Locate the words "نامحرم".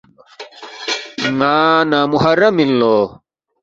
1.91-2.55